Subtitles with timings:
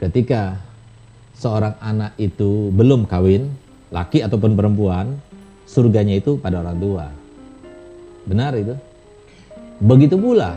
[0.00, 0.60] ketika
[1.36, 3.52] seorang anak itu belum kawin,
[3.92, 5.16] laki ataupun perempuan,
[5.68, 7.06] surganya itu pada orang tua.
[8.26, 8.74] Benar itu?
[9.82, 10.56] Begitu pula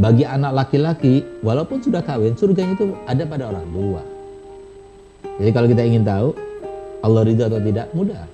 [0.00, 4.02] bagi anak laki-laki, walaupun sudah kawin, surganya itu ada pada orang tua.
[5.40, 6.32] Jadi kalau kita ingin tahu
[7.00, 8.24] Allah ridho atau tidak, mudah.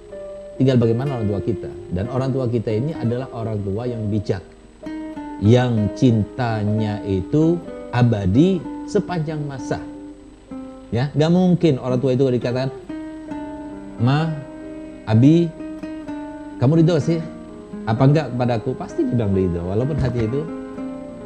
[0.56, 1.70] Tinggal bagaimana orang tua kita.
[1.92, 4.42] Dan orang tua kita ini adalah orang tua yang bijak.
[5.38, 7.60] Yang cintanya itu
[7.92, 8.58] abadi
[8.88, 9.95] sepanjang masa.
[10.94, 12.70] Ya, nggak mungkin orang tua itu dikatakan,
[13.98, 14.30] Ma,
[15.08, 15.50] Abi,
[16.62, 17.18] kamu ridho sih?
[17.86, 18.70] Apa enggak kepadaku?
[18.78, 20.46] Pasti bilang ridho, walaupun hati itu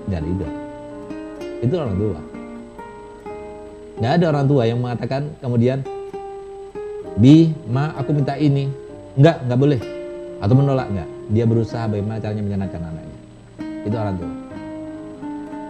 [0.09, 0.49] nggak ridho.
[1.61, 2.21] Itu orang tua.
[4.01, 5.85] Nggak ada orang tua yang mengatakan kemudian,
[7.21, 8.65] Bi, Ma, aku minta ini.
[9.21, 9.81] Enggak, enggak boleh.
[10.41, 11.09] Atau menolak enggak.
[11.37, 13.19] Dia berusaha bagaimana caranya menyenangkan anaknya.
[13.85, 14.33] Itu orang tua.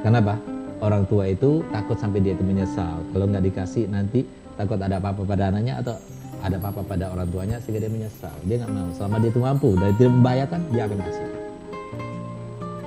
[0.07, 0.35] Kenapa?
[0.81, 3.05] Orang tua itu takut sampai dia itu menyesal.
[3.13, 4.25] Kalau nggak dikasih nanti
[4.57, 5.95] takut ada apa-apa pada anaknya atau
[6.41, 8.33] ada apa-apa pada orang tuanya sehingga dia menyesal.
[8.49, 8.89] Dia nggak mau.
[8.97, 11.27] Selama dia itu mampu dan tidak membahayakan, dia akan kasih.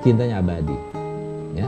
[0.03, 0.77] Cintanya abadi.
[1.53, 1.67] Ya.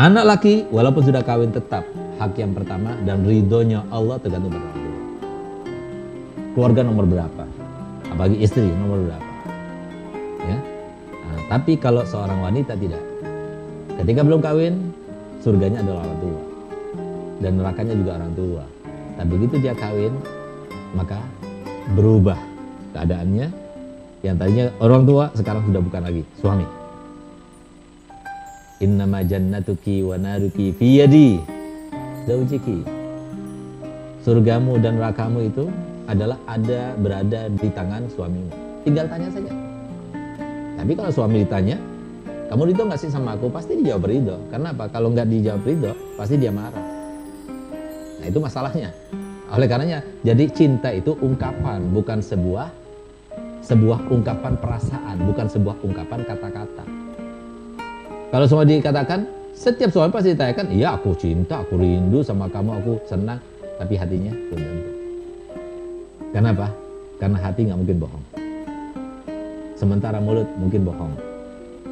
[0.00, 1.84] Anak laki walaupun sudah kawin tetap
[2.16, 4.98] hak yang pertama dan ridhonya Allah tergantung pada orang tua.
[6.56, 7.44] Keluarga nomor berapa?
[8.10, 9.30] Apalagi istri nomor berapa?
[10.48, 10.58] Ya.
[11.12, 13.04] Nah, tapi kalau seorang wanita tidak,
[14.00, 14.89] ketika belum kawin
[15.40, 16.40] surganya adalah orang tua
[17.40, 18.64] dan nerakanya juga orang tua.
[19.16, 20.14] Tapi begitu dia kawin,
[20.92, 21.18] maka
[21.96, 22.38] berubah
[22.94, 23.48] keadaannya.
[24.20, 26.66] Yang tadinya orang tua sekarang sudah bukan lagi suami.
[28.84, 31.40] Innama jannatuki wa naruki fiyadi
[32.28, 32.84] zaujiki.
[34.20, 35.72] Surgamu dan nerakamu itu
[36.04, 38.52] adalah ada berada di tangan suamimu.
[38.84, 39.52] Tinggal tanya saja.
[40.76, 41.80] Tapi kalau suami ditanya,
[42.50, 43.46] kamu ridho nggak sih sama aku?
[43.46, 44.34] Pasti dijawab ridho.
[44.50, 44.90] Karena apa?
[44.90, 46.82] Kalau nggak dijawab ridho, pasti dia marah.
[48.18, 48.90] Nah itu masalahnya.
[49.54, 52.74] Oleh karenanya, jadi cinta itu ungkapan, bukan sebuah
[53.62, 56.84] sebuah ungkapan perasaan, bukan sebuah ungkapan kata-kata.
[58.34, 62.92] Kalau semua dikatakan, setiap suami pasti ditanyakan, iya aku cinta, aku rindu sama kamu, aku
[63.06, 63.38] senang.
[63.78, 64.90] Tapi hatinya belum tentu.
[66.34, 66.66] Kenapa?
[67.22, 68.24] Karena hati nggak mungkin bohong.
[69.78, 71.29] Sementara mulut mungkin bohong.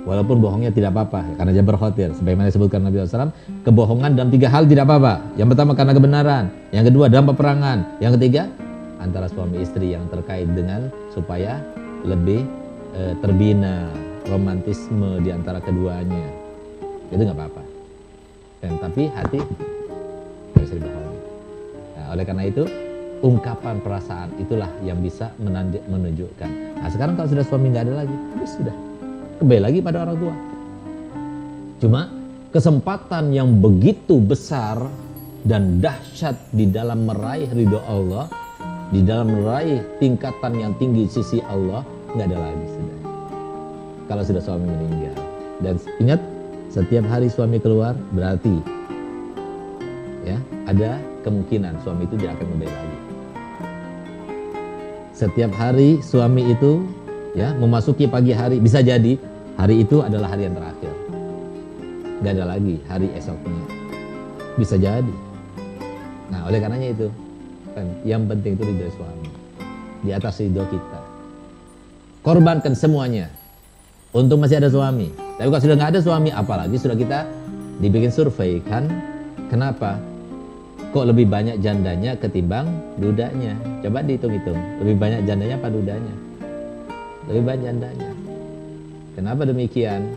[0.09, 2.17] Walaupun bohongnya tidak apa-apa karena dia berkhawatir.
[2.17, 3.29] Sebagaimana disebutkan Nabi SAW,
[3.61, 5.37] kebohongan dalam tiga hal tidak apa-apa.
[5.37, 8.49] Yang pertama karena kebenaran, yang kedua dalam peperangan, yang ketiga
[9.05, 11.61] antara suami istri yang terkait dengan supaya
[12.09, 12.41] lebih
[12.97, 13.85] e, terbina
[14.33, 16.25] romantisme di antara keduanya.
[17.13, 17.63] Itu nggak apa-apa.
[18.65, 21.21] Dan tapi hati nggak bisa dibohongi.
[22.01, 22.65] Nah, oleh karena itu
[23.21, 25.37] ungkapan perasaan itulah yang bisa
[25.85, 26.81] menunjukkan.
[26.81, 28.88] Nah sekarang kalau sudah suami nggak ada lagi, habis sudah
[29.39, 30.35] kembali lagi pada orang tua.
[31.79, 32.03] Cuma
[32.51, 34.83] kesempatan yang begitu besar
[35.47, 38.27] dan dahsyat di dalam meraih ridho Allah,
[38.91, 42.99] di dalam meraih tingkatan yang tinggi sisi Allah, nggak ada lagi sudah.
[44.11, 45.17] Kalau sudah suami meninggal.
[45.63, 46.21] Dan ingat,
[46.69, 48.79] setiap hari suami keluar berarti
[50.27, 50.37] ya
[50.69, 52.99] ada kemungkinan suami itu tidak akan kembali lagi.
[55.17, 56.85] Setiap hari suami itu
[57.39, 58.59] ya memasuki pagi hari.
[58.59, 59.15] Bisa jadi
[59.55, 60.93] hari itu adalah hari yang terakhir.
[62.19, 63.65] Nggak ada lagi hari esoknya.
[64.59, 65.15] Bisa jadi.
[66.35, 67.07] Nah oleh karenanya itu
[67.79, 69.31] kan yang penting itu ridho suami.
[70.03, 71.01] Di atas ridho kita.
[72.27, 73.31] Korbankan semuanya.
[74.11, 75.15] Untuk masih ada suami.
[75.39, 77.23] Tapi kalau sudah nggak ada suami apalagi sudah kita
[77.79, 78.91] dibikin survei kan?
[79.47, 79.95] Kenapa?
[80.91, 82.67] Kok lebih banyak jandanya ketimbang
[82.99, 83.55] dudanya?
[83.85, 84.59] Coba dihitung-hitung.
[84.83, 86.28] Lebih banyak jandanya apa dudanya
[87.29, 88.11] lebih banyak jandanya.
[89.13, 90.17] Kenapa demikian?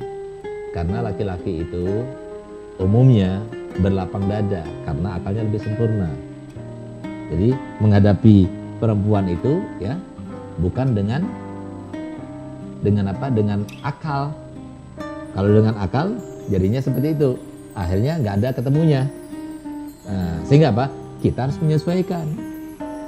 [0.72, 2.08] Karena laki-laki itu
[2.80, 3.44] umumnya
[3.84, 6.10] berlapang dada karena akalnya lebih sempurna.
[7.32, 8.38] Jadi menghadapi
[8.80, 10.00] perempuan itu ya
[10.64, 11.28] bukan dengan
[12.80, 13.28] dengan apa?
[13.28, 14.32] Dengan akal.
[15.36, 16.16] Kalau dengan akal
[16.48, 17.36] jadinya seperti itu.
[17.72, 19.08] Akhirnya nggak ada ketemunya.
[20.04, 20.92] Nah, sehingga apa?
[21.24, 22.28] Kita harus menyesuaikan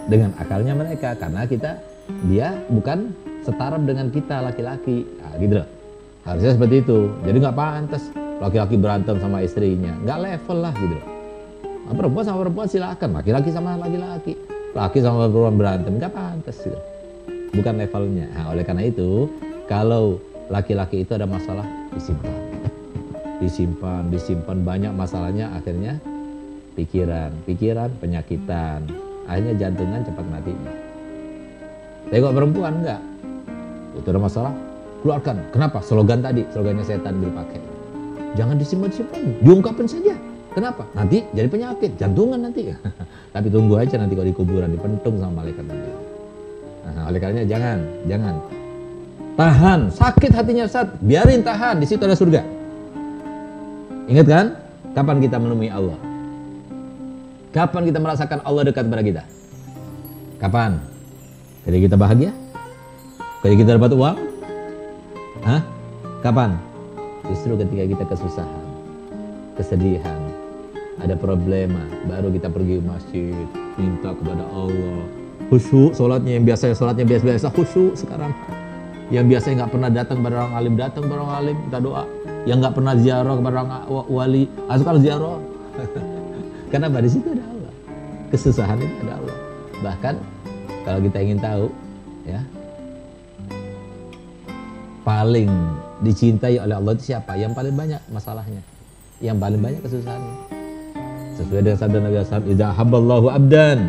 [0.07, 1.79] dengan akalnya mereka karena kita
[2.27, 3.11] dia bukan
[3.43, 5.05] setara dengan kita laki-laki.
[5.19, 5.67] Nah, gitu loh.
[6.23, 7.11] Harusnya seperti itu.
[7.27, 8.03] Jadi nggak pantas
[8.39, 9.93] laki-laki berantem sama istrinya.
[10.07, 11.07] Nggak level lah gitu loh.
[11.83, 13.09] Nah, perempuan sama perempuan silakan.
[13.19, 14.33] Laki-laki sama laki-laki.
[14.73, 16.79] Laki sama perempuan berantem nggak pantas gitu
[17.53, 18.27] bukan levelnya.
[18.33, 19.29] Nah, oleh karena itu
[19.69, 20.17] kalau
[20.49, 22.33] laki-laki itu ada masalah disimpan.
[23.39, 24.57] Disimpan disimpan.
[24.65, 26.01] Banyak masalahnya akhirnya
[26.73, 27.31] pikiran.
[27.45, 28.89] Pikiran penyakitan.
[29.29, 30.53] Akhirnya jantungan cepat mati.
[32.09, 33.01] Tapi kok perempuan enggak
[33.95, 34.53] itu ada masalah
[35.01, 37.61] keluarkan kenapa slogan tadi slogannya setan dipakai
[38.33, 40.15] jangan disimpan-simpan diungkapin saja
[40.53, 40.85] Kenapa?
[40.93, 42.69] Nanti jadi penyakit, jantungan nanti.
[43.33, 45.89] Tapi tunggu aja nanti kalau di kuburan dipentung sama malaikat nanti.
[46.93, 48.35] Nah, oleh karenanya jangan, jangan.
[49.33, 52.45] Tahan, sakit hatinya saat biarin tahan, di situ ada surga.
[54.05, 54.45] Ingat kan?
[54.93, 55.97] Kapan kita menemui Allah?
[57.49, 59.23] Kapan kita merasakan Allah dekat kepada kita?
[60.37, 60.77] Kapan?
[61.65, 62.31] Ketika kita bahagia?
[63.43, 64.15] Ketika kita dapat uang?
[65.43, 65.59] Hah?
[66.23, 66.55] Kapan?
[67.27, 68.67] Justru ketika kita kesusahan,
[69.59, 70.15] kesedihan,
[71.03, 73.35] ada problema, baru kita pergi masjid,
[73.75, 75.03] minta kepada Allah.
[75.51, 78.31] Khusyuk, sholatnya yang biasanya sholatnya biasa-biasa, khusyuk sekarang.
[79.11, 82.03] Yang biasanya nggak pernah datang kepada orang alim, datang kepada orang alim, kita doa.
[82.47, 83.69] Yang nggak pernah ziarah kepada orang
[84.07, 85.37] wali, asal ziarah.
[86.71, 87.73] Karena di situ ada Allah.
[88.31, 89.37] Kesusahan itu ada Allah.
[89.83, 90.15] Bahkan
[90.87, 91.67] kalau kita ingin tahu,
[92.23, 92.39] ya
[95.03, 95.51] paling
[96.01, 97.35] dicintai oleh Allah itu siapa?
[97.35, 98.63] Yang paling banyak masalahnya,
[99.19, 100.35] yang paling banyak kesusahannya.
[101.37, 103.79] Sesuai dengan sabda Nabi SAW, "Idza habballahu abdan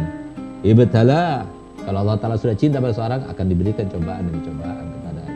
[0.67, 1.47] ibtala."
[1.85, 5.33] Kalau Allah Taala sudah cinta pada seorang akan diberikan cobaan demi cobaan kepadanya.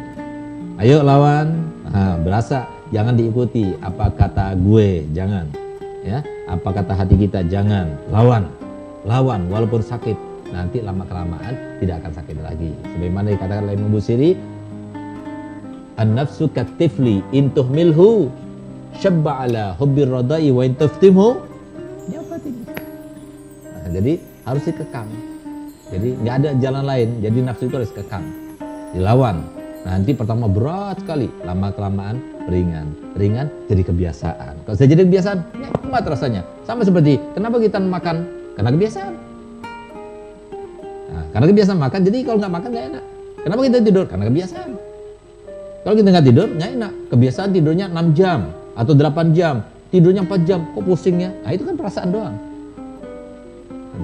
[0.81, 5.45] Ayo lawan, nah, berasa jangan diikuti apa kata gue, jangan.
[6.01, 7.93] Ya, apa kata hati kita, jangan.
[8.09, 8.49] Lawan,
[9.05, 10.17] lawan walaupun sakit.
[10.49, 12.73] Nanti lama kelamaan tidak akan sakit lagi.
[12.97, 14.33] Sebagaimana dikatakan oleh Imam Busiri,
[15.99, 18.31] An-nafsu katifli intuh milhu
[18.95, 21.43] syabba ala hubbir radai wa intaftimhu
[23.67, 25.11] nah, jadi harus dikekang.
[25.89, 28.23] Jadi nggak ada jalan lain jadi nafsu itu harus kekang
[28.95, 29.43] dilawan.
[29.83, 32.95] Nanti pertama berat sekali lama kelamaan ringan.
[33.19, 34.55] Ringan jadi kebiasaan.
[34.71, 36.47] Kalau sudah jadi kebiasaan nikmat rasanya.
[36.63, 38.23] Sama seperti kenapa kita makan?
[38.55, 39.15] Karena kebiasaan.
[41.11, 43.05] Nah, karena kebiasaan makan jadi kalau nggak makan nggak enak.
[43.43, 44.05] Kenapa kita tidur?
[44.07, 44.71] Karena kebiasaan
[45.89, 46.93] kalau kita nggak tidur, nggak enak.
[47.09, 49.65] Kebiasaan tidurnya 6 jam atau 8 jam.
[49.89, 51.33] Tidurnya 4 jam, kok pusingnya?
[51.41, 52.37] Nah itu kan perasaan doang.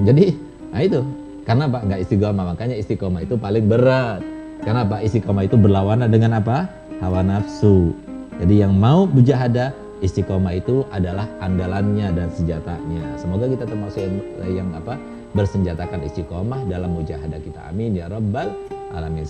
[0.09, 0.33] Jadi,
[0.73, 1.05] nah itu.
[1.45, 4.25] Karena Pak nggak istiqomah, makanya istiqomah itu paling berat.
[4.65, 6.73] Karena Pak istiqomah itu berlawanan dengan apa?
[7.05, 7.93] Hawa nafsu.
[8.41, 13.21] Jadi yang mau mujahadah, istiqomah itu adalah andalannya dan senjatanya.
[13.21, 14.17] Semoga kita termasuk yang,
[14.49, 14.97] yang apa
[15.37, 17.61] bersenjatakan istiqomah dalam mujahadah kita.
[17.69, 18.57] Amin ya rabbal
[18.97, 19.29] alamin.